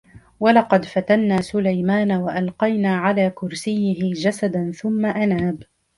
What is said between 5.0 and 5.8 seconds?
أَنَابَ